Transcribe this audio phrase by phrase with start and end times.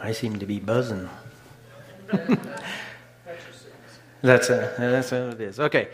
[0.00, 1.08] I seem to be buzzing.
[4.22, 5.58] that's, a, that's what it is.
[5.60, 5.88] Okay.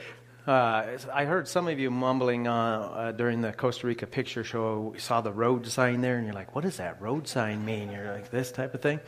[0.46, 4.90] Uh, I heard some of you mumbling uh, uh, during the Costa Rica picture show.
[4.92, 7.92] We saw the road sign there, and you're like, what does that road sign mean?
[7.92, 8.98] You're like, this type of thing.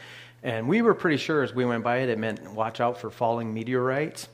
[0.45, 3.11] And we were pretty sure as we went by it, it meant watch out for
[3.11, 4.29] falling meteorites.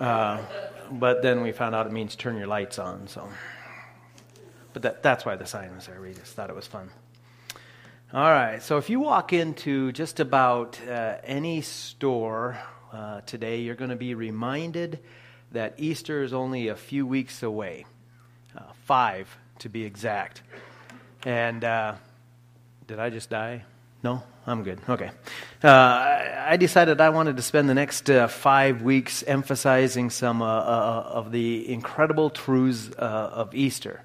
[0.00, 0.42] Uh,
[0.90, 3.06] but then we found out it means turn your lights on.
[3.06, 3.28] So,
[4.72, 6.00] But that, that's why the sign was there.
[6.00, 6.90] We just thought it was fun.
[8.12, 12.58] All right, so if you walk into just about uh, any store
[12.92, 14.98] uh, today, you're going to be reminded
[15.52, 17.86] that Easter is only a few weeks away,
[18.58, 19.28] uh, five
[19.60, 20.42] to be exact.
[21.22, 21.94] And uh,
[22.88, 23.62] did I just die?
[24.02, 24.80] No, I'm good.
[24.88, 25.12] Okay.
[25.62, 31.30] Uh, I decided I wanted to spend the next uh, five weeks emphasizing some of
[31.30, 34.02] the incredible truths of Easter.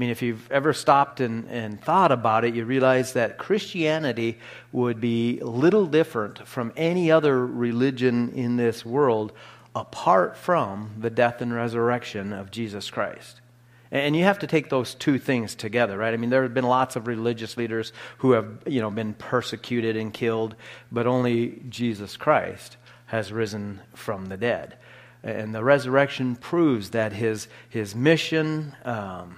[0.00, 4.38] I mean, if you've ever stopped and, and thought about it, you realize that Christianity
[4.72, 9.34] would be little different from any other religion in this world
[9.76, 13.42] apart from the death and resurrection of Jesus Christ.
[13.90, 16.14] And you have to take those two things together, right?
[16.14, 19.98] I mean, there have been lots of religious leaders who have, you know, been persecuted
[19.98, 20.54] and killed,
[20.90, 24.78] but only Jesus Christ has risen from the dead.
[25.22, 29.36] And the resurrection proves that his, his mission, um,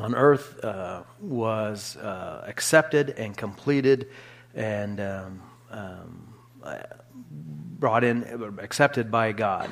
[0.00, 4.08] on earth uh, was uh, accepted and completed
[4.54, 6.34] and um, um,
[7.78, 9.70] brought in, accepted by God.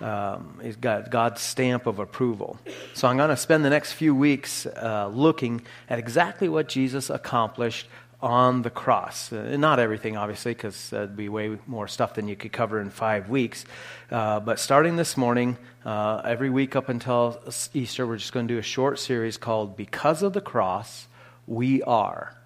[0.00, 2.58] Um, he's got God's stamp of approval.
[2.92, 7.08] So I'm going to spend the next few weeks uh, looking at exactly what Jesus
[7.08, 7.86] accomplished
[8.22, 9.32] on the cross.
[9.32, 12.88] Uh, not everything, obviously, because that'd be way more stuff than you could cover in
[12.88, 13.64] five weeks.
[14.10, 17.42] Uh, but starting this morning, uh, every week up until
[17.74, 21.08] Easter, we're just going to do a short series called Because of the Cross,
[21.46, 22.36] We Are.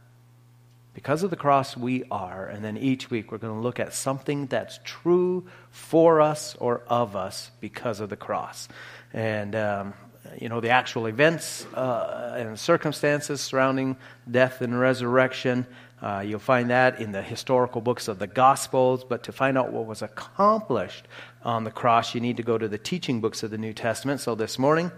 [0.96, 2.46] Because of the cross, we are.
[2.46, 6.80] And then each week, we're going to look at something that's true for us or
[6.88, 8.66] of us because of the cross.
[9.12, 9.92] And um,
[10.40, 13.96] you know, the actual events uh, and circumstances surrounding
[14.30, 15.66] death and resurrection.
[16.00, 19.04] Uh, you'll find that in the historical books of the Gospels.
[19.04, 21.08] But to find out what was accomplished
[21.42, 24.20] on the cross, you need to go to the teaching books of the New Testament.
[24.20, 24.90] So this morning,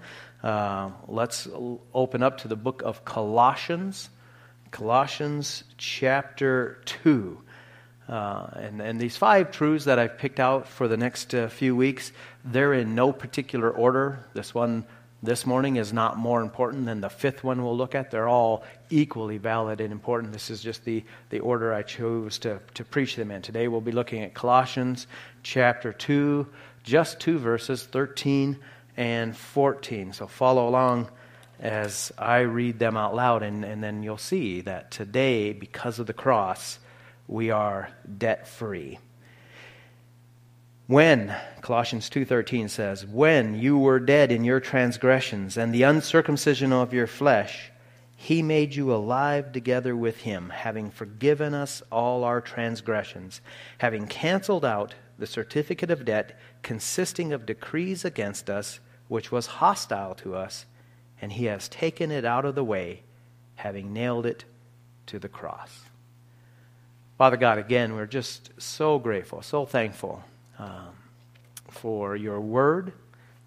[0.43, 1.47] uh, let's
[1.95, 4.11] open up to the book of Colossians,
[4.71, 7.43] Colossians chapter 2.
[8.09, 11.77] Uh, and, and these five truths that I've picked out for the next uh, few
[11.77, 12.11] weeks,
[12.45, 14.25] they're in no particular order.
[14.33, 14.87] This one
[15.23, 18.11] this morning is not more important than the fifth one we'll look at.
[18.11, 20.33] They're all equally valid and important.
[20.33, 23.43] This is just the, the order I chose to, to preach them in.
[23.43, 25.07] Today we'll be looking at Colossians
[25.43, 26.47] chapter 2,
[26.85, 28.59] just two verses, 13
[28.97, 30.13] and 14.
[30.13, 31.09] So follow along
[31.59, 36.07] as I read them out loud, and, and then you'll see that today, because of
[36.07, 36.79] the cross,
[37.27, 38.99] we are debt free.
[40.89, 46.95] When, Colossians 2:13 says, "When you were dead in your transgressions and the uncircumcision of
[46.95, 47.71] your flesh,
[48.17, 53.43] he made you alive together with him, having forgiven us all our transgressions,
[53.77, 60.15] having canceled out the certificate of debt consisting of decrees against us, which was hostile
[60.15, 60.65] to us,
[61.21, 63.03] and he has taken it out of the way,
[63.57, 64.47] having nailed it
[65.05, 65.85] to the cross."
[67.19, 70.25] Father God, again, we're just so grateful, so thankful
[70.59, 70.95] um,
[71.71, 72.93] for your word,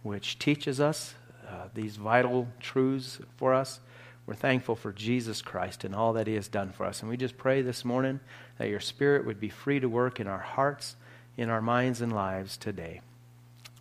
[0.03, 1.15] which teaches us
[1.47, 3.79] uh, these vital truths for us.
[4.25, 7.01] We're thankful for Jesus Christ and all that he has done for us.
[7.01, 8.19] And we just pray this morning
[8.57, 10.95] that your spirit would be free to work in our hearts,
[11.35, 13.01] in our minds, and lives today.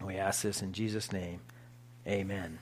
[0.05, 1.41] We ask this in Jesus' name.
[2.07, 2.59] Amen.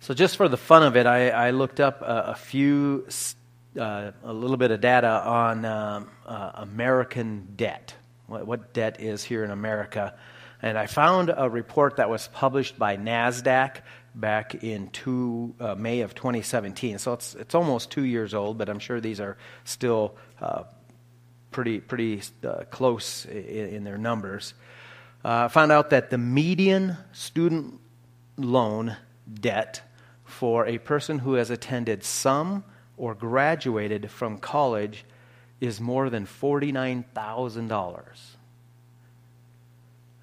[0.00, 3.06] So, just for the fun of it, I, I looked up a, a few,
[3.78, 7.94] uh, a little bit of data on um, uh, American debt
[8.28, 10.14] what, what debt is here in America.
[10.62, 13.80] And I found a report that was published by NASDAQ
[14.14, 16.98] back in two, uh, May of 2017.
[16.98, 20.64] So it's, it's almost two years old, but I'm sure these are still uh,
[21.50, 24.54] pretty, pretty uh, close in, in, their numbers.
[25.24, 27.80] Uh, I found out that the median student
[28.36, 28.96] loan
[29.32, 29.82] debt
[30.24, 32.64] for a person who has attended some
[32.96, 35.04] or graduated from college
[35.60, 38.02] is more than $49,000.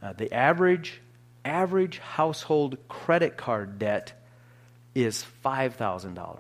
[0.02, 1.02] Uh, the average,
[1.44, 4.14] average household credit card debt
[4.94, 6.40] is $5,000.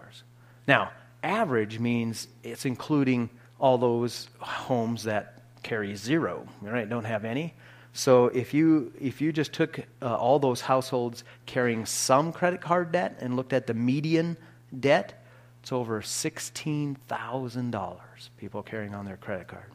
[0.67, 0.91] Now,
[1.23, 6.87] average means it's including all those homes that carry zero, right?
[6.87, 7.53] Don't have any.
[7.93, 12.91] So if you if you just took uh, all those households carrying some credit card
[12.91, 14.35] debt and looked at the median
[14.77, 15.24] debt,
[15.65, 17.97] It's over $16,000
[18.37, 19.71] people carrying on their credit card.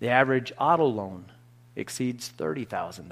[0.00, 1.26] The average auto loan
[1.76, 3.06] exceeds $30,000.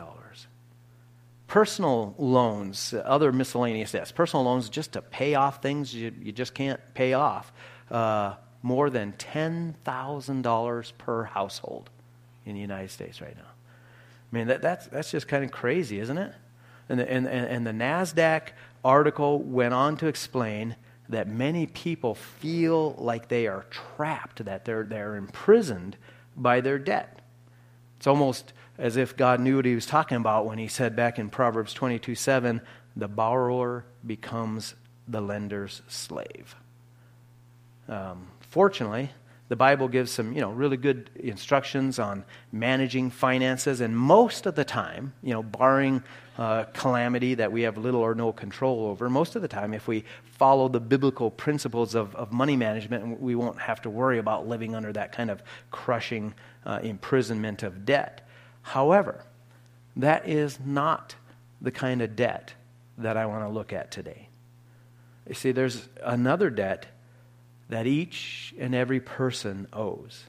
[1.46, 6.54] Personal loans, other miscellaneous debts, personal loans just to pay off things you, you just
[6.54, 7.52] can't pay off,
[7.88, 11.88] uh, more than $10,000 per household
[12.46, 13.42] in the United States right now.
[13.42, 16.32] I mean, that, that's, that's just kind of crazy, isn't it?
[16.88, 18.48] And the, and, and the NASDAQ
[18.84, 20.74] article went on to explain
[21.10, 25.96] that many people feel like they are trapped, that they're, they're imprisoned
[26.36, 27.20] by their debt.
[27.98, 31.18] It's almost as if God knew what he was talking about when he said back
[31.18, 32.60] in Proverbs 22 7,
[32.96, 34.74] the borrower becomes
[35.06, 36.54] the lender's slave.
[37.88, 39.10] Um, fortunately,
[39.50, 44.54] the Bible gives some, you know, really good instructions on managing finances, and most of
[44.54, 46.04] the time, you know, barring
[46.38, 49.88] uh, calamity that we have little or no control over, most of the time, if
[49.88, 54.46] we follow the biblical principles of, of money management, we won't have to worry about
[54.46, 55.42] living under that kind of
[55.72, 56.32] crushing
[56.64, 58.28] uh, imprisonment of debt.
[58.62, 59.24] However,
[59.96, 61.16] that is not
[61.60, 62.54] the kind of debt
[62.98, 64.28] that I want to look at today.
[65.26, 66.86] You see, there's another debt
[67.70, 70.24] that each and every person owes.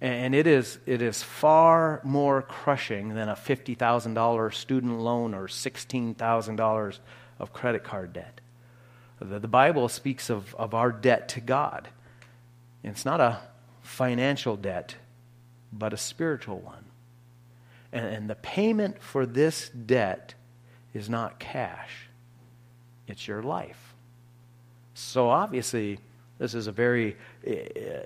[0.00, 6.98] And it is, it is far more crushing than a $50,000 student loan or $16,000
[7.38, 8.40] of credit card debt.
[9.20, 11.88] The, the Bible speaks of, of our debt to God.
[12.82, 13.38] It's not a
[13.82, 14.96] financial debt,
[15.72, 16.84] but a spiritual one.
[17.92, 20.34] And, and the payment for this debt
[20.92, 22.08] is not cash,
[23.06, 23.94] it's your life.
[24.94, 26.00] So obviously,
[26.38, 27.16] this is a very
[27.46, 27.52] uh,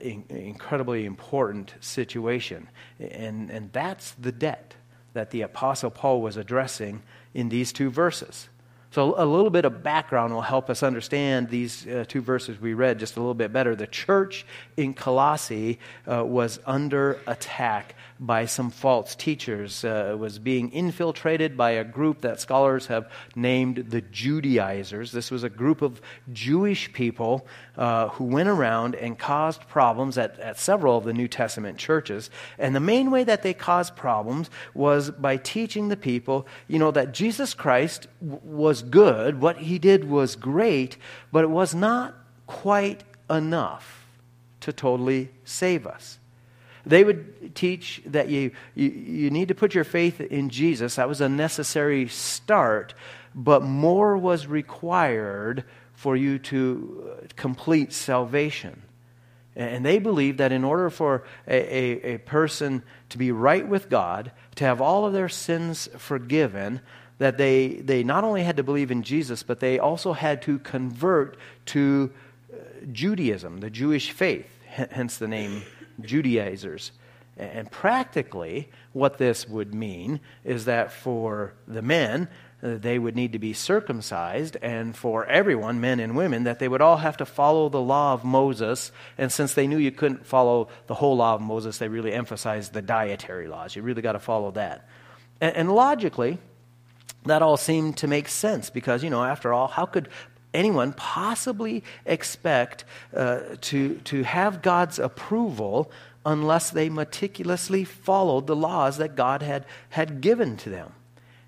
[0.01, 2.69] incredibly important situation.
[2.99, 4.75] And, and that's the debt
[5.15, 7.03] that the Apostle Paul was addressing
[7.35, 8.49] in these two verses.
[8.93, 12.75] So, a little bit of background will help us understand these uh, two verses we
[12.75, 13.77] read just a little bit better.
[13.77, 14.45] The church
[14.77, 15.79] in Colossae
[16.11, 19.83] uh, was under attack by some false teachers.
[19.83, 25.11] Uh, was being infiltrated by a group that scholars have named the Judaizers.
[25.11, 27.47] This was a group of Jewish people
[27.79, 32.31] uh, who went around and caused problems at, at several of the New Testament churches.
[32.59, 36.91] And the main way that they caused problems was by teaching the people, you know,
[36.91, 40.99] that Jesus Christ w- was good, what he did was great,
[41.33, 42.15] but it was not
[42.47, 44.07] quite enough
[44.61, 46.19] to totally save us.
[46.87, 50.97] They would teach that you, you, you need to put your faith in Jesus.
[50.97, 52.95] That was a necessary start,
[53.35, 58.83] but more was required for you to uh, complete salvation.
[59.57, 63.91] And they believed that in order for a, a, a, person to be right with
[63.91, 66.81] God, to have all of their sins forgiven,
[67.19, 70.59] that they, they not only had to believe in Jesus, but they also had to
[70.61, 71.37] convert
[71.67, 72.11] to
[72.51, 72.57] uh,
[72.91, 75.63] Judaism, the Jewish faith, hence the name
[76.03, 76.93] Judaizers.
[77.37, 82.29] And practically, what this would mean is that for the men,
[82.63, 86.69] uh, they would need to be circumcised, and for everyone, men and women, that they
[86.69, 88.93] would all have to follow the law of Moses.
[89.17, 92.75] And since they knew you couldn't follow the whole law of Moses, they really emphasized
[92.75, 93.75] the dietary laws.
[93.75, 94.87] You really got to follow that.
[95.41, 96.39] And, and logically,
[97.25, 100.09] that all seemed to make sense because, you know, after all, how could
[100.53, 105.91] anyone possibly expect uh, to, to have God's approval
[106.25, 110.93] unless they meticulously followed the laws that God had, had given to them?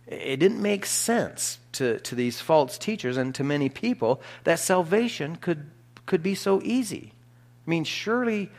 [0.06, 5.36] It didn't make sense to, to these false teachers and to many people that salvation
[5.36, 5.70] could,
[6.06, 7.12] could be so easy.
[7.66, 8.50] I mean, surely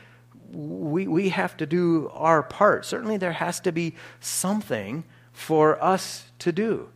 [0.52, 2.86] we, we have to do our part.
[2.86, 6.90] Certainly, there has to be something for us to do.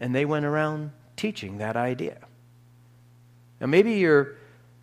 [0.00, 2.18] And they went around teaching that idea.
[3.60, 4.36] Now, maybe you're,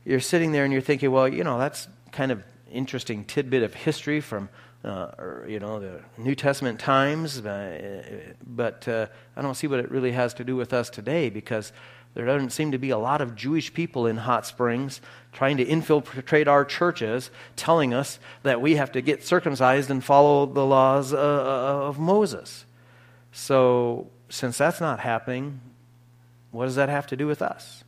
[0.04, 3.74] you're sitting there and you're thinking, well, you know, that's kind of interesting tidbit of
[3.74, 4.50] history from,
[4.84, 9.90] uh, or, you know, the New Testament times, but uh, I don't see what it
[9.90, 11.72] really has to do with us today because
[12.16, 15.02] there doesn't seem to be a lot of Jewish people in Hot Springs
[15.34, 20.46] trying to infiltrate our churches, telling us that we have to get circumcised and follow
[20.46, 22.66] the laws uh, uh, of Moses.
[23.34, 25.60] So, since that's not happening,
[26.52, 27.85] what does that have to do with us?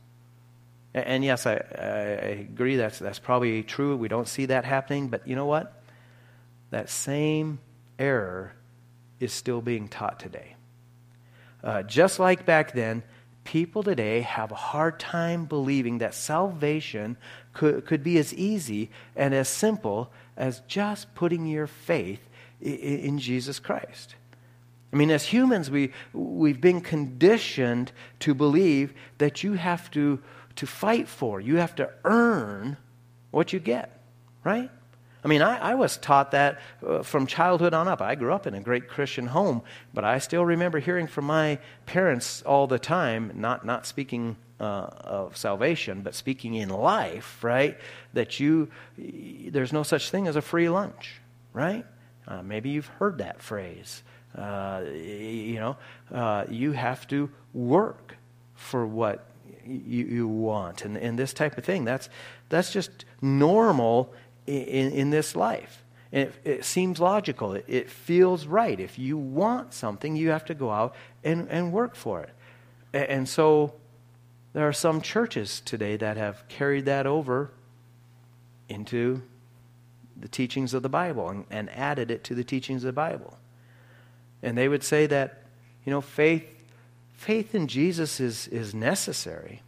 [1.06, 1.82] And yes, I, I
[2.50, 3.96] agree that's, that's probably true.
[3.96, 5.08] We don't see that happening.
[5.08, 5.82] But you know what?
[6.70, 7.60] That same
[7.98, 8.52] error
[9.20, 10.54] is still being taught today.
[11.62, 13.02] Uh, just like back then,
[13.44, 17.16] people today have a hard time believing that salvation
[17.52, 22.28] could, could be as easy and as simple as just putting your faith
[22.60, 24.14] in, in Jesus Christ.
[24.92, 30.20] I mean, as humans, we, we've been conditioned to believe that you have to
[30.58, 31.40] to fight for.
[31.40, 32.78] You have to earn
[33.30, 34.00] what you get,
[34.42, 34.68] right?
[35.22, 38.02] I mean, I, I was taught that uh, from childhood on up.
[38.02, 39.62] I grew up in a great Christian home,
[39.94, 44.88] but I still remember hearing from my parents all the time, not, not speaking uh,
[45.00, 47.78] of salvation, but speaking in life, right?
[48.14, 51.20] That you, there's no such thing as a free lunch,
[51.52, 51.86] right?
[52.26, 54.02] Uh, maybe you've heard that phrase.
[54.38, 55.76] Uh, you know,
[56.12, 58.16] uh, you have to work
[58.54, 59.26] for what
[59.66, 61.84] you, you want, and, and this type of thing.
[61.84, 62.08] That's
[62.48, 64.12] that's just normal
[64.46, 65.82] in, in this life.
[66.10, 67.52] It, it, seems logical.
[67.52, 68.80] It, it, feels right.
[68.80, 72.30] If you want something, you have to go out and, and work for it.
[72.94, 73.74] And, and so
[74.54, 77.50] there are some churches today that have carried that over
[78.70, 79.22] into
[80.18, 83.37] the teachings of the Bible and, and added it to the teachings of the Bible.
[84.42, 85.42] And they would say that,
[85.84, 86.44] you know, faith,
[87.14, 89.62] faith in Jesus is, is necessary,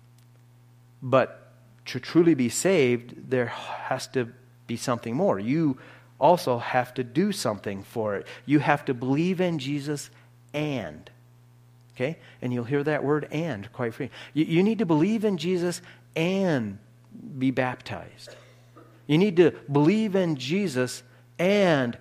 [1.02, 1.52] but
[1.86, 4.28] to truly be saved, there has to
[4.66, 5.38] be something more.
[5.38, 5.78] You
[6.20, 8.26] also have to do something for it.
[8.46, 10.10] You have to believe in Jesus
[10.52, 11.10] and.
[11.96, 12.18] Okay?
[12.40, 14.16] And you'll hear that word and quite frequently.
[14.34, 15.82] You, you need to believe in Jesus
[16.14, 16.78] and
[17.38, 18.36] be baptized.
[19.06, 21.02] You need to believe in Jesus
[21.38, 21.96] and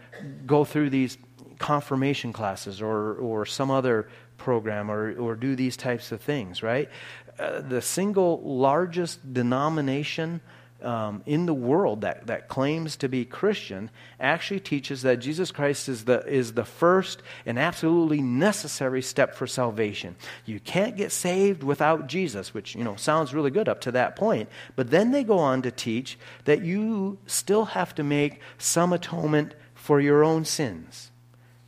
[0.46, 1.18] go through these
[1.60, 6.90] confirmation classes or, or some other program or, or do these types of things, right?
[7.38, 10.42] Uh, the single largest denomination
[10.82, 13.90] um, in the world that, that claims to be Christian
[14.20, 19.46] actually teaches that Jesus Christ is the, is the first and absolutely necessary step for
[19.46, 20.16] salvation.
[20.46, 24.16] You can't get saved without Jesus, which, you know, sounds really good up to that
[24.16, 24.50] point.
[24.76, 29.56] But then they go on to teach that you still have to make some atonement
[29.76, 31.09] for your own sins.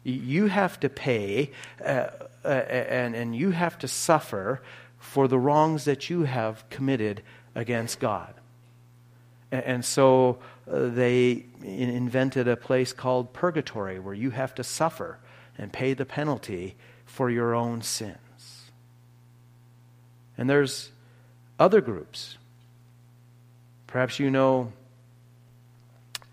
[0.04, 1.52] You have to pay
[1.84, 2.08] uh,
[2.44, 4.62] uh, and, and you have to suffer
[4.98, 7.22] for the wrongs that you have committed
[7.56, 8.34] against God.
[9.52, 10.40] And so
[10.70, 15.20] uh, they invented a place called purgatory where you have to suffer
[15.58, 18.72] and pay the penalty for your own sins.
[20.38, 20.92] And there's
[21.60, 22.38] other groups.
[23.88, 24.81] Perhaps you know uh,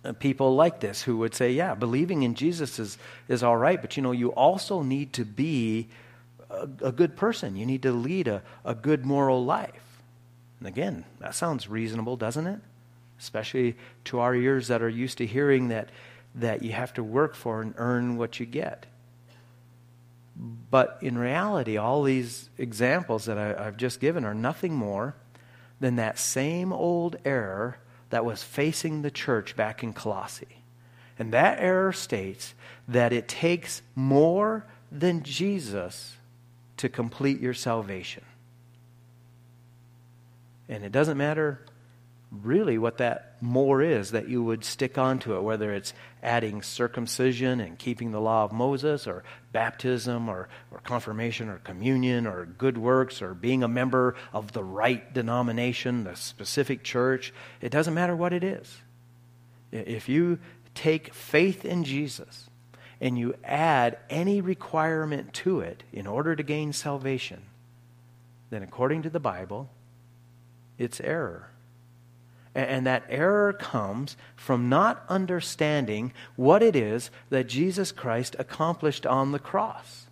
[0.08, 2.98] Uh, people like this who would say, yeah, believing in Jesus is,
[3.28, 5.88] is all right, but you know, you also need to be
[6.50, 7.56] a, a good person.
[7.56, 10.02] You need to lead a, a good moral life.
[10.58, 12.60] And again, that sounds reasonable, doesn't it?
[13.18, 15.90] especially to our ears that are used to hearing that,
[16.34, 18.86] that you have to work for and earn what you get.
[20.70, 25.16] But in reality, all these examples that I, have just given are nothing more
[25.80, 27.78] than that same old error
[28.10, 30.62] that was facing the church back in Colossae.
[31.18, 32.54] And that error states
[32.86, 36.16] that it takes more than Jesus
[36.76, 38.24] to complete your salvation.
[40.68, 41.60] And it doesn't matter
[42.30, 47.60] really what that more is that you would stick onto it, whether it's adding circumcision
[47.60, 52.76] and keeping the law of Moses, or baptism, or, or confirmation, or communion, or good
[52.76, 57.32] works, or being a member of the right denomination, the specific church.
[57.60, 58.76] It doesn't matter what it is.
[59.72, 60.38] If you
[60.74, 62.48] take faith in Jesus
[63.00, 67.42] and you add any requirement to it in order to gain salvation,
[68.50, 69.70] then according to the Bible,
[70.78, 71.50] it's error.
[72.58, 79.30] And that error comes from not understanding what it is that Jesus Christ accomplished on
[79.30, 80.06] the cross.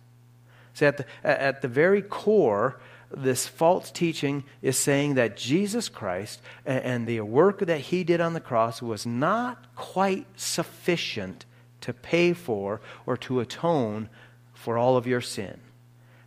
[0.73, 2.79] See, at the, at the very core,
[3.11, 8.31] this false teaching is saying that Jesus Christ and the work that he did on
[8.31, 11.45] the cross was not quite sufficient
[11.81, 14.07] to pay for or to atone
[14.53, 15.59] for all of your sin.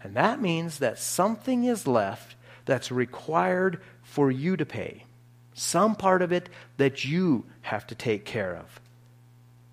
[0.03, 2.37] And that means that something is left
[2.67, 5.05] that's required for you to pay
[5.55, 8.81] some part of it that you have to take care of.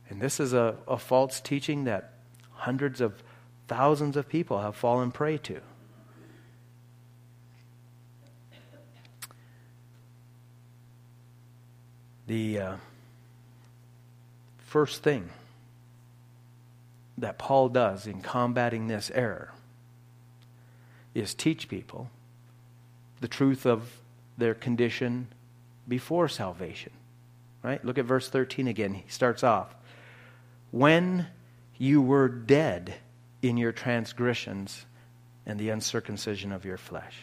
[0.09, 2.13] And this is a, a false teaching that
[2.53, 3.21] hundreds of
[3.67, 5.61] thousands of people have fallen prey to.
[12.27, 12.75] The uh,
[14.57, 15.29] first thing
[17.17, 19.53] that Paul does in combating this error
[21.15, 22.09] is teach people
[23.21, 23.97] the truth of
[24.37, 25.27] their condition
[25.87, 26.91] before salvation.
[27.63, 27.83] Right?
[27.83, 28.93] Look at verse 13 again.
[28.93, 29.75] He starts off.
[30.71, 31.27] When
[31.77, 32.95] you were dead
[33.41, 34.85] in your transgressions
[35.45, 37.15] and the uncircumcision of your flesh.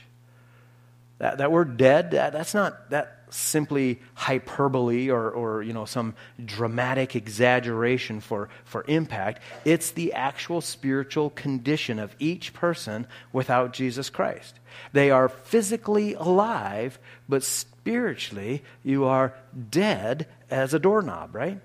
[1.19, 6.15] That, that word dead, that, that's not that simply hyperbole or, or you know, some
[6.45, 9.43] dramatic exaggeration for, for impact.
[9.65, 14.55] It's the actual spiritual condition of each person without Jesus Christ.
[14.93, 19.35] They are physically alive, but spiritually you are
[19.71, 21.61] dead as a doorknob, right?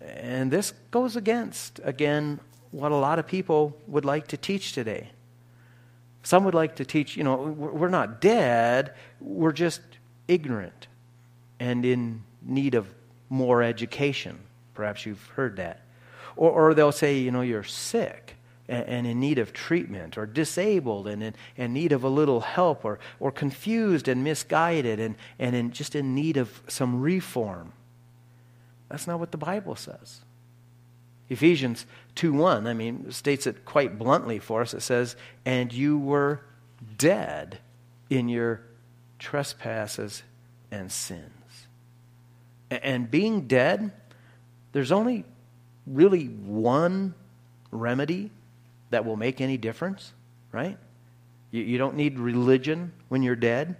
[0.00, 2.38] And this goes against, again,
[2.70, 5.10] what a lot of people would like to teach today.
[6.26, 9.80] Some would like to teach, you know, we're not dead, we're just
[10.26, 10.88] ignorant
[11.60, 12.92] and in need of
[13.28, 14.40] more education.
[14.74, 15.82] Perhaps you've heard that.
[16.34, 18.34] Or, or they'll say, you know, you're sick
[18.68, 22.84] and, in need of treatment, or disabled and in, in need of a little help,
[22.84, 27.72] or, or confused and misguided and, and in, just in need of some reform.
[28.88, 30.22] That's not what the Bible says.
[31.28, 34.74] Ephesians 2 1, I mean, states it quite bluntly for us.
[34.74, 36.42] It says, And you were
[36.98, 37.58] dead
[38.08, 38.62] in your
[39.18, 40.22] trespasses
[40.70, 41.22] and sins.
[42.70, 43.92] And being dead,
[44.72, 45.24] there's only
[45.86, 47.14] really one
[47.70, 48.30] remedy
[48.90, 50.12] that will make any difference,
[50.52, 50.76] right?
[51.50, 53.76] You, you don't need religion when you're dead.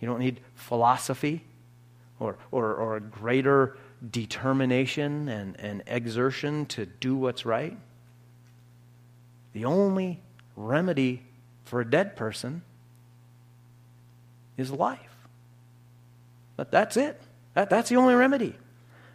[0.00, 1.44] You don't need philosophy
[2.18, 3.76] or, or, or a greater
[4.08, 7.76] determination and, and exertion to do what's right.
[9.52, 10.20] The only
[10.56, 11.22] remedy
[11.64, 12.62] for a dead person
[14.56, 14.98] is life.
[16.56, 17.20] But that's it.
[17.54, 18.54] That, that's the only remedy.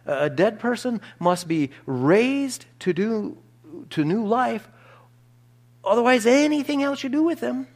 [0.04, 3.38] A dead person must be raised to do
[3.90, 4.68] to new life.
[5.84, 7.66] Otherwise, anything else you do with them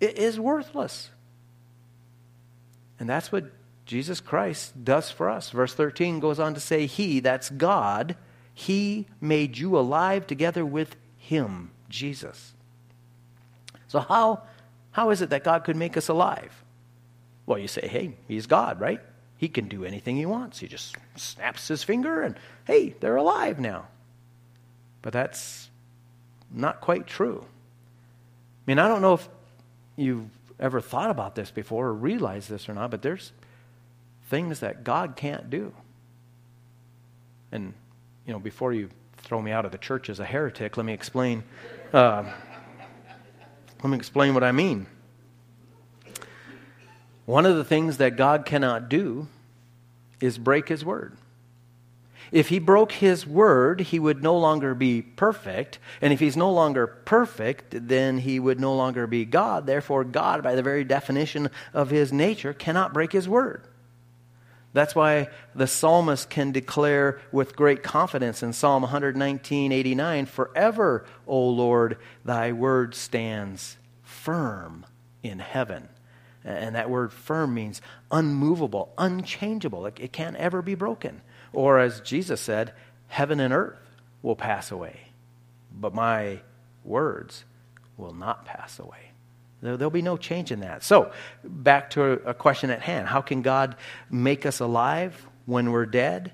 [0.00, 1.10] is worthless.
[2.98, 3.44] And that's what
[3.90, 5.50] Jesus Christ does for us.
[5.50, 8.14] Verse 13 goes on to say, He, that's God,
[8.54, 12.52] He made you alive together with Him, Jesus.
[13.88, 14.44] So, how,
[14.92, 16.62] how is it that God could make us alive?
[17.46, 19.00] Well, you say, hey, he's God, right?
[19.38, 20.60] He can do anything he wants.
[20.60, 23.88] He just snaps his finger and, hey, they're alive now.
[25.02, 25.68] But that's
[26.48, 27.44] not quite true.
[27.44, 29.28] I mean, I don't know if
[29.96, 30.28] you've
[30.60, 33.32] ever thought about this before or realized this or not, but there's
[34.30, 35.74] things that God can't do.
[37.50, 37.74] And,
[38.24, 38.88] you know, before you
[39.18, 41.42] throw me out of the church as a heretic, let me explain.
[41.92, 42.24] Uh,
[43.82, 44.86] let me explain what I mean.
[47.26, 49.26] One of the things that God cannot do
[50.20, 51.16] is break his word.
[52.30, 55.80] If he broke his word, he would no longer be perfect.
[56.00, 59.66] And if he's no longer perfect, then he would no longer be God.
[59.66, 63.66] Therefore, God, by the very definition of his nature, cannot break his word.
[64.72, 71.48] That's why the psalmist can declare with great confidence in Psalm 119 89 Forever, O
[71.48, 74.86] Lord, thy word stands firm
[75.22, 75.88] in heaven.
[76.44, 79.86] And that word firm means unmovable, unchangeable.
[79.86, 81.20] It, it can't ever be broken.
[81.52, 82.72] Or as Jesus said,
[83.08, 83.78] heaven and earth
[84.22, 85.00] will pass away,
[85.72, 86.40] but my
[86.84, 87.44] words
[87.96, 89.09] will not pass away.
[89.62, 90.82] There, will be no change in that.
[90.82, 91.12] So,
[91.44, 93.76] back to a question at hand How can God
[94.10, 96.32] make us alive when we're dead?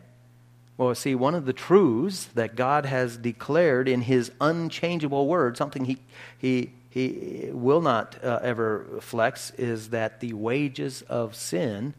[0.77, 5.85] Well, see, one of the truths that God has declared in His unchangeable word, something
[5.85, 5.99] He,
[6.39, 11.93] he he will not uh, ever flex is that the wages of sin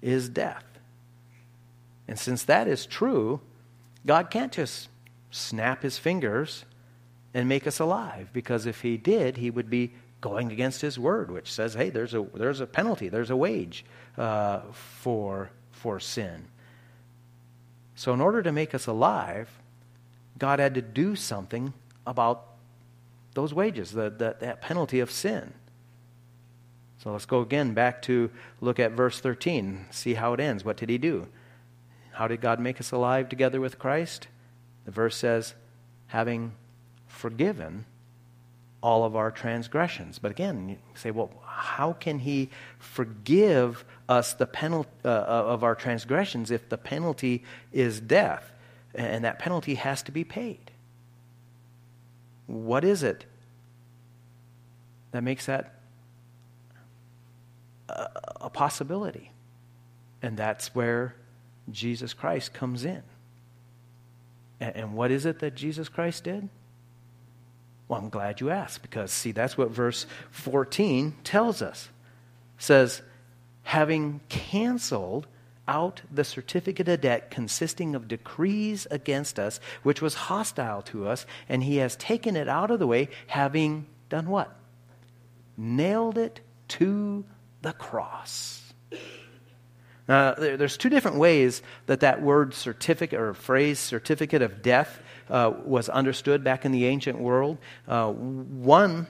[0.00, 0.62] is death.
[2.06, 3.40] And since that is true,
[4.06, 4.90] God can't just
[5.32, 6.64] snap his fingers
[7.34, 11.30] and make us alive because if he did, he would be going against his word,
[11.30, 13.84] which says, hey, there's a, there's a penalty, there's a wage
[14.16, 16.48] uh, for, for sin.
[17.94, 19.48] So, in order to make us alive,
[20.38, 21.72] God had to do something
[22.06, 22.44] about
[23.34, 25.52] those wages, the, the, that penalty of sin.
[26.98, 30.64] So let's go again back to look at verse 13, see how it ends.
[30.64, 31.28] What did he do?
[32.12, 34.26] How did God make us alive together with Christ?
[34.84, 35.54] The verse says,
[36.08, 36.52] having
[37.06, 37.84] forgiven
[38.82, 40.18] all of our transgressions.
[40.18, 45.74] But again, you say, well, how can he forgive us the penalty uh, of our
[45.74, 48.52] transgressions if the penalty is death?
[48.94, 50.70] And that penalty has to be paid.
[52.46, 53.26] What is it
[55.12, 55.74] that makes that
[57.88, 59.30] a, possibility?
[60.22, 61.14] And that's where
[61.70, 63.02] Jesus Christ comes in.
[64.60, 66.48] And what is it that Jesus Christ did?
[67.88, 71.88] Well, I'm glad you asked because, see, that's what verse 14 tells us.
[72.58, 73.02] It says,
[73.62, 75.26] having canceled
[75.66, 81.26] out the certificate of debt consisting of decrees against us, which was hostile to us,
[81.48, 84.54] and he has taken it out of the way, having done what?
[85.56, 87.24] Nailed it to
[87.62, 88.72] the cross.
[90.08, 95.52] Now, there's two different ways that that word certificate or phrase certificate of death uh,
[95.64, 97.58] was understood back in the ancient world.
[97.86, 99.06] Uh, one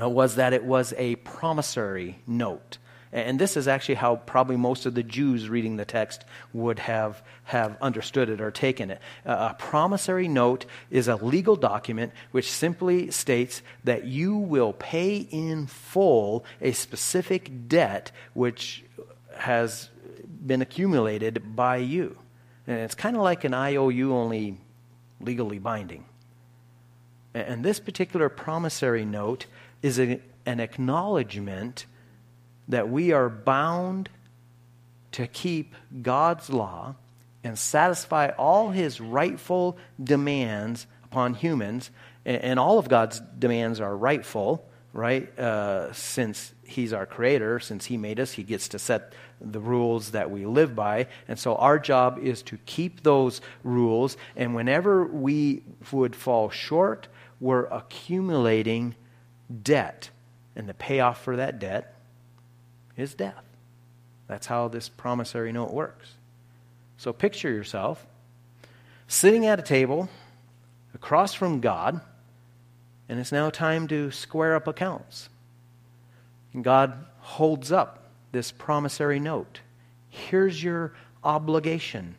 [0.00, 2.78] uh, was that it was a promissory note.
[3.10, 7.22] And this is actually how probably most of the Jews reading the text would have,
[7.44, 9.00] have understood it or taken it.
[9.24, 15.16] Uh, a promissory note is a legal document which simply states that you will pay
[15.16, 18.84] in full a specific debt which
[19.36, 19.88] has
[20.46, 22.16] been accumulated by you.
[22.66, 24.58] And it's kind of like an IOU, only
[25.20, 26.04] legally binding.
[27.34, 29.46] And this particular promissory note
[29.82, 31.86] is a, an acknowledgement
[32.68, 34.08] that we are bound
[35.12, 36.94] to keep God's law
[37.44, 41.90] and satisfy all his rightful demands upon humans.
[42.24, 45.36] And, all of God's demands are rightful, right?
[45.38, 50.10] Uh, since he's our creator, since he made us, he gets to set the rules
[50.12, 51.06] that we live by.
[51.26, 54.16] And so our job is to keep those rules.
[54.36, 57.08] And whenever we would fall short,
[57.40, 58.94] we're accumulating
[59.62, 60.10] debt.
[60.56, 61.94] And the payoff for that debt
[62.96, 63.44] is death.
[64.26, 66.14] That's how this promissory note works.
[66.96, 68.04] So picture yourself
[69.06, 70.08] sitting at a table
[70.94, 72.00] across from God,
[73.08, 75.28] and it's now time to square up accounts.
[76.52, 79.60] And God holds up this promissory note.
[80.08, 82.16] Here's your obligation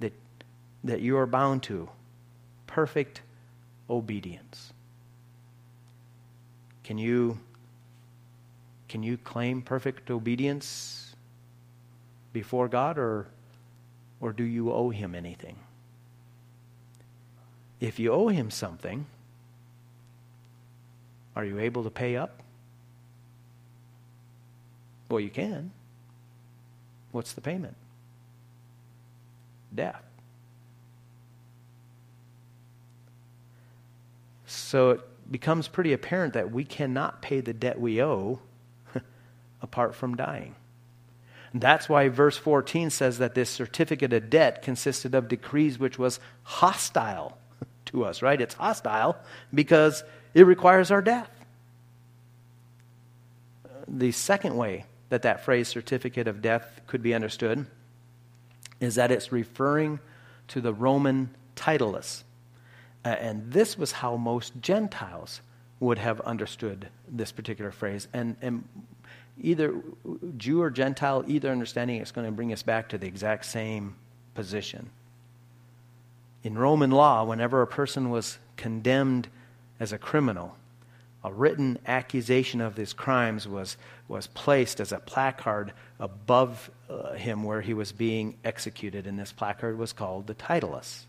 [0.00, 0.12] that,
[0.84, 1.88] that you are bound to
[2.66, 3.22] perfect
[3.90, 4.72] obedience.
[6.84, 7.38] Can you
[8.88, 11.14] can you claim perfect obedience
[12.32, 13.28] before God, or,
[14.20, 15.58] or do you owe Him anything?
[17.80, 19.06] If you owe Him something,
[21.36, 22.42] are you able to pay up?
[25.08, 25.70] Well, you can.
[27.12, 27.76] What's the payment?
[29.74, 30.02] Death.
[34.46, 38.40] So it becomes pretty apparent that we cannot pay the debt we owe
[39.62, 40.54] apart from dying.
[41.54, 46.20] That's why verse 14 says that this certificate of debt consisted of decrees which was
[46.42, 47.38] hostile
[47.86, 48.40] to us, right?
[48.40, 49.16] It's hostile
[49.52, 51.30] because it requires our death.
[53.86, 57.66] The second way that that phrase certificate of death could be understood
[58.80, 59.98] is that it's referring
[60.48, 62.22] to the Roman titulus.
[63.04, 65.40] Uh, and this was how most Gentiles
[65.80, 68.08] would have understood this particular phrase.
[68.12, 68.64] And, and
[69.40, 69.74] either
[70.36, 73.94] Jew or Gentile, either understanding, it's going to bring us back to the exact same
[74.34, 74.90] position.
[76.42, 79.28] In Roman law, whenever a person was condemned
[79.80, 80.56] as a criminal,
[81.24, 83.76] a written accusation of his crimes was,
[84.06, 89.32] was placed as a placard above uh, him where he was being executed, and this
[89.32, 91.06] placard was called the titulus.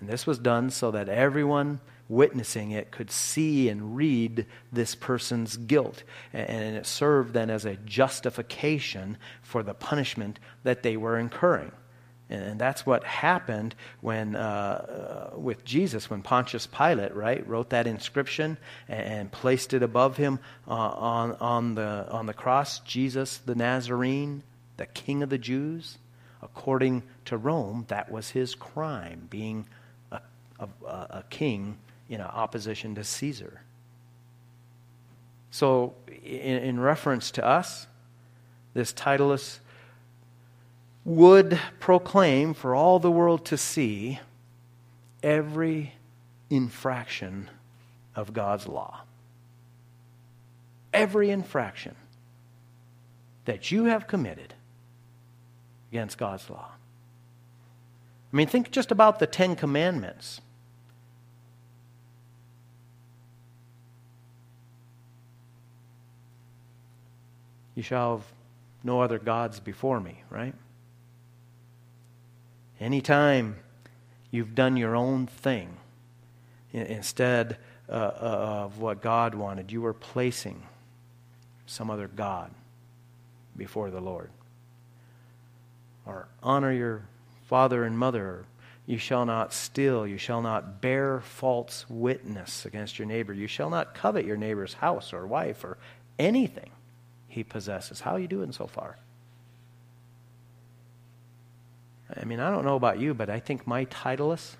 [0.00, 5.56] And this was done so that everyone witnessing it could see and read this person's
[5.56, 6.02] guilt.
[6.32, 11.72] And it served then as a justification for the punishment that they were incurring.
[12.28, 17.86] And that's what happened when, uh, uh, with Jesus, when Pontius Pilate, right, wrote that
[17.86, 18.58] inscription
[18.88, 23.54] and, and placed it above him uh, on, on, the, on the cross Jesus the
[23.54, 24.42] Nazarene,
[24.76, 25.98] the King of the Jews.
[26.42, 29.66] According to Rome, that was his crime, being
[30.10, 30.20] a,
[30.58, 33.62] a, a king in opposition to Caesar.
[35.50, 37.86] So, in, in reference to us,
[38.74, 39.60] this titulus
[41.06, 44.18] would proclaim for all the world to see
[45.22, 45.92] every
[46.50, 47.48] infraction
[48.16, 49.02] of God's law.
[50.92, 51.94] Every infraction
[53.44, 54.54] that you have committed
[55.92, 56.70] against God's law.
[58.32, 60.40] I mean, think just about the Ten Commandments.
[67.76, 68.26] You shall have
[68.82, 70.54] no other gods before me, right?
[72.80, 73.56] Anytime
[74.30, 75.76] you've done your own thing
[76.72, 77.56] instead
[77.88, 80.62] uh, uh, of what God wanted, you were placing
[81.66, 82.50] some other God
[83.56, 84.30] before the Lord.
[86.04, 87.08] Or honor your
[87.48, 88.44] father and mother.
[88.86, 90.06] You shall not steal.
[90.06, 93.32] You shall not bear false witness against your neighbor.
[93.32, 95.78] You shall not covet your neighbor's house or wife or
[96.18, 96.70] anything
[97.26, 98.00] he possesses.
[98.00, 98.96] How are you doing so far?
[102.14, 104.56] I mean, I don't know about you, but I think my titulus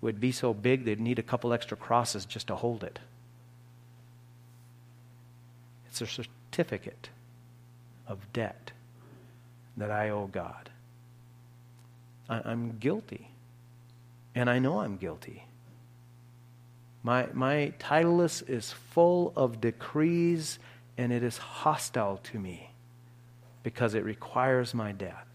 [0.00, 2.98] would be so big they'd need a couple extra crosses just to hold it.
[5.88, 7.10] It's a certificate
[8.06, 8.72] of debt
[9.76, 10.70] that I owe God.
[12.28, 13.30] I, I'm guilty.
[14.34, 15.44] And I know I'm guilty.
[17.02, 20.58] My, my titulus is full of decrees
[20.96, 22.70] and it is hostile to me
[23.62, 25.26] because it requires my death.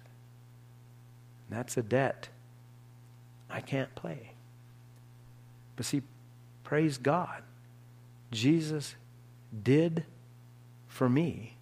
[1.53, 2.29] That's a debt
[3.47, 4.31] I can't pay.
[5.75, 6.01] But see,
[6.63, 7.43] praise God.
[8.31, 8.95] Jesus
[9.61, 10.03] did
[10.87, 11.57] for me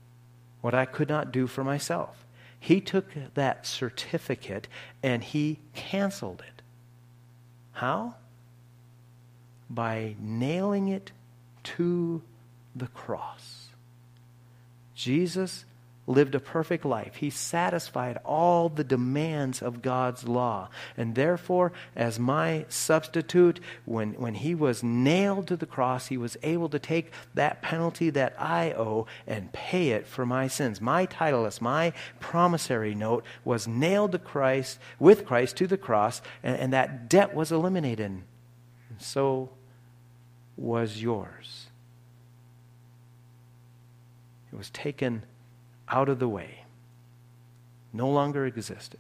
[0.62, 2.25] what I could not do for myself.
[2.58, 4.69] He took that certificate
[5.04, 6.62] and he canceled it.
[7.73, 8.15] How?
[9.69, 11.12] By nailing it
[11.63, 12.21] to
[12.73, 13.67] the cross.
[14.95, 15.65] Jesus
[16.08, 17.16] lived a perfect life.
[17.16, 20.70] He satisfied all the demands of God's law.
[20.98, 26.38] And therefore, as my substitute, when, when he was nailed to the cross, he was
[26.44, 30.82] able to take that penalty that I owe and pay it for my sins.
[30.82, 36.58] My titulus, my promissory note was nailed to Christ, with Christ to the cross, and,
[36.58, 38.02] and that debt was eliminated.
[38.02, 38.24] And
[38.98, 39.50] so
[40.58, 41.68] was yours.
[44.52, 45.24] It was taken
[45.91, 46.63] out of the way,
[47.93, 48.99] no longer existed.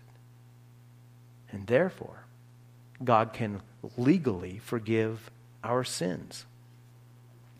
[1.51, 2.25] And therefore,
[3.03, 3.61] God can
[3.97, 5.31] legally forgive
[5.63, 6.45] our sins.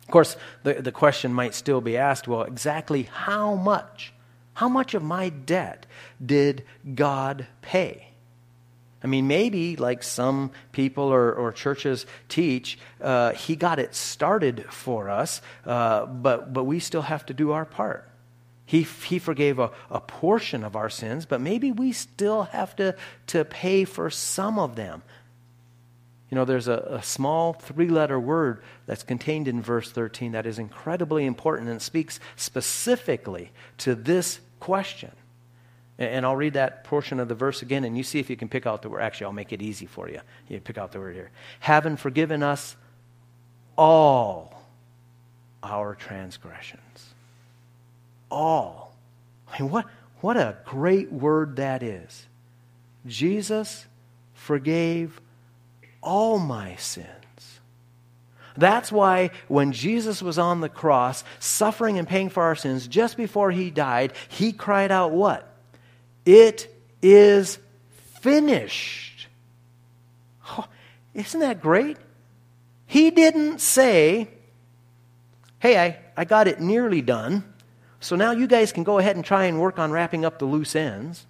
[0.03, 4.13] Of course, the, the question might still be asked well, exactly how much?
[4.53, 5.85] How much of my debt
[6.23, 8.07] did God pay?
[9.03, 14.65] I mean, maybe like some people or, or churches teach, uh, he got it started
[14.69, 18.10] for us, uh, but, but we still have to do our part.
[18.71, 22.95] He, he forgave a, a portion of our sins, but maybe we still have to,
[23.27, 25.03] to pay for some of them.
[26.29, 30.45] You know, there's a, a small three letter word that's contained in verse 13 that
[30.45, 35.11] is incredibly important and speaks specifically to this question.
[35.97, 38.47] And I'll read that portion of the verse again, and you see if you can
[38.47, 39.01] pick out the word.
[39.01, 40.21] Actually, I'll make it easy for you.
[40.47, 41.31] You pick out the word here.
[41.59, 42.77] Having forgiven us
[43.77, 44.63] all
[45.61, 46.90] our transgressions
[48.31, 48.95] all.
[49.51, 49.85] I mean, what,
[50.21, 52.25] what a great word that is.
[53.05, 53.85] Jesus
[54.33, 55.19] forgave
[56.01, 57.07] all my sins.
[58.57, 63.17] That's why when Jesus was on the cross, suffering and paying for our sins, just
[63.17, 65.47] before he died, he cried out, What?
[66.25, 66.67] It
[67.01, 67.57] is
[68.19, 69.27] finished.
[70.49, 70.67] Oh,
[71.13, 71.97] isn't that great?
[72.85, 74.27] He didn't say,
[75.59, 77.50] Hey, I, I got it nearly done.
[78.01, 80.45] So now you guys can go ahead and try and work on wrapping up the
[80.45, 81.27] loose ends.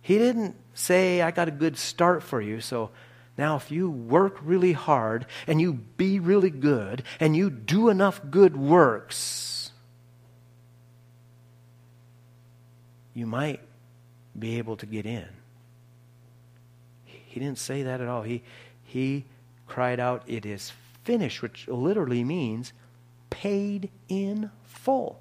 [0.00, 2.90] He didn't say, I got a good start for you, so
[3.36, 8.20] now if you work really hard and you be really good and you do enough
[8.30, 9.72] good works,
[13.12, 13.60] you might
[14.38, 15.28] be able to get in.
[17.04, 18.22] He didn't say that at all.
[18.22, 18.42] He,
[18.84, 19.26] he
[19.66, 20.72] cried out, It is
[21.04, 22.72] finished, which literally means
[23.30, 25.20] paid in full.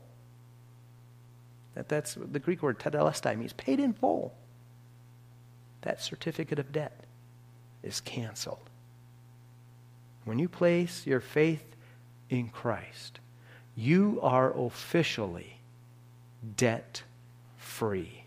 [1.76, 4.34] That, that's the Greek word tetelestai means paid in full.
[5.82, 7.06] That certificate of debt
[7.84, 8.70] is canceled.
[10.24, 11.64] When you place your faith
[12.30, 13.20] in Christ,
[13.76, 15.60] you are officially
[16.58, 17.04] debt
[17.58, 18.24] free.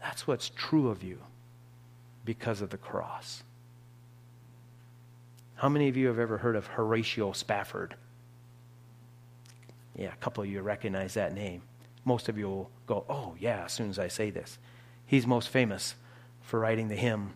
[0.00, 1.18] That's what's true of you
[2.24, 3.42] because of the cross.
[5.56, 7.96] How many of you have ever heard of Horatio Spafford?
[9.98, 11.62] Yeah, a couple of you recognize that name.
[12.04, 14.58] Most of you will go, oh, yeah, as soon as I say this.
[15.04, 15.96] He's most famous
[16.40, 17.34] for writing the hymn,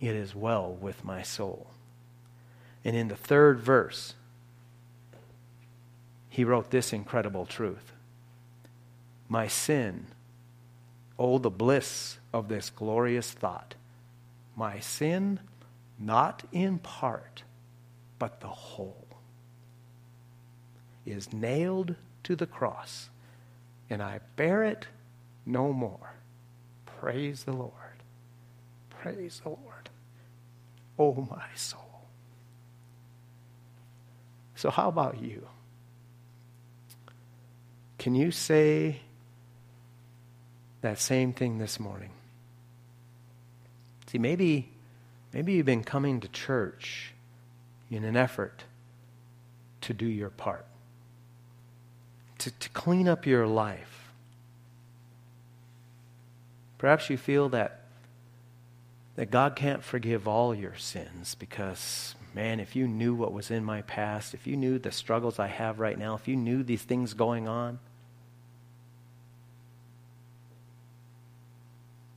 [0.00, 1.66] It Is Well With My Soul.
[2.84, 4.14] And in the third verse,
[6.28, 7.92] he wrote this incredible truth
[9.28, 10.06] My sin,
[11.18, 13.74] oh, the bliss of this glorious thought.
[14.54, 15.40] My sin,
[15.98, 17.42] not in part,
[18.20, 19.07] but the whole
[21.10, 21.94] is nailed
[22.24, 23.08] to the cross,
[23.88, 24.86] and I bear it
[25.46, 26.14] no more.
[26.86, 27.72] Praise the Lord.
[28.90, 29.88] Praise the Lord.
[30.98, 31.80] Oh, my soul.
[34.56, 35.46] So, how about you?
[37.98, 39.00] Can you say
[40.80, 42.10] that same thing this morning?
[44.06, 44.70] See, maybe,
[45.32, 47.12] maybe you've been coming to church
[47.90, 48.64] in an effort
[49.82, 50.67] to do your part
[52.38, 54.10] to, to clean up your life.
[56.78, 57.80] Perhaps you feel that,
[59.16, 63.64] that God can't forgive all your sins because man, if you knew what was in
[63.64, 66.82] my past, if you knew the struggles I have right now, if you knew these
[66.82, 67.80] things going on,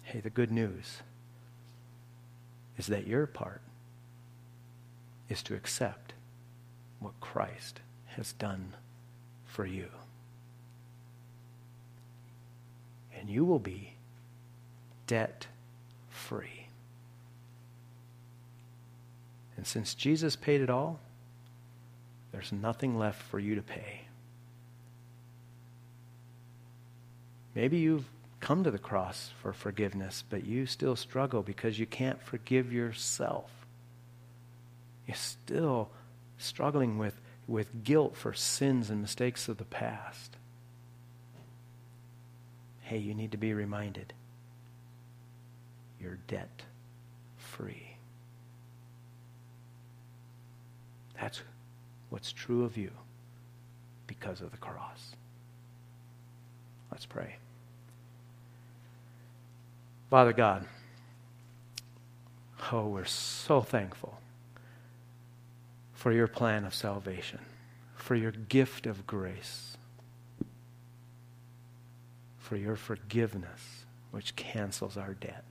[0.04, 1.02] hey, the good news
[2.78, 3.62] is that your part
[5.30, 6.14] is to accept
[7.00, 7.80] what Christ
[8.16, 8.74] has done
[9.46, 9.88] for you.
[13.22, 13.94] And you will be
[15.08, 15.48] debt
[16.10, 16.66] free.
[19.56, 21.00] And since Jesus paid it all,
[22.32, 24.02] there's nothing left for you to pay.
[27.54, 32.22] Maybe you've come to the cross for forgiveness, but you still struggle because you can't
[32.24, 33.52] forgive yourself.
[35.06, 35.92] You're still
[36.40, 40.38] struggling with, with guilt for sins and mistakes of the past.
[42.92, 44.12] Hey, you need to be reminded
[45.98, 46.64] you're debt
[47.38, 47.96] free.
[51.16, 51.42] That's
[52.10, 52.92] what's true of you
[54.08, 55.16] because of the cross.
[56.92, 57.38] Let's pray.
[60.10, 60.66] Father God,
[62.74, 64.20] oh, we're so thankful
[65.94, 67.40] for your plan of salvation,
[67.96, 69.78] for your gift of grace,
[72.42, 75.46] for your forgiveness, which cancels our debt.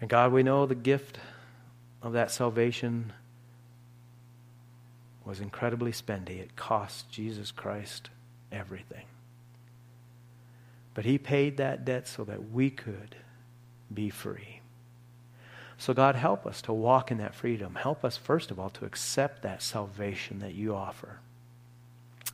[0.00, 1.18] And God, we know the gift
[2.02, 3.12] of that salvation
[5.24, 6.40] was incredibly spendy.
[6.40, 8.10] It cost Jesus Christ
[8.50, 9.06] everything.
[10.94, 13.16] But he paid that debt so that we could
[13.94, 14.60] be free.
[15.78, 17.76] So, God, help us to walk in that freedom.
[17.76, 21.20] Help us, first of all, to accept that salvation that you offer.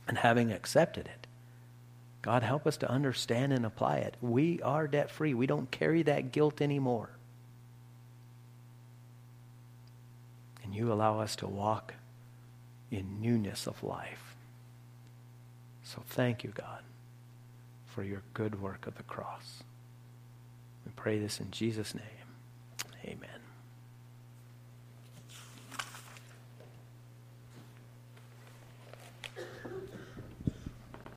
[0.07, 1.27] And having accepted it,
[2.21, 4.15] God, help us to understand and apply it.
[4.21, 5.33] We are debt free.
[5.33, 7.11] We don't carry that guilt anymore.
[10.63, 11.93] And you allow us to walk
[12.91, 14.35] in newness of life.
[15.83, 16.83] So thank you, God
[17.99, 19.63] for your good work of the cross.
[20.85, 22.05] We pray this in Jesus' name.
[23.03, 23.38] Amen.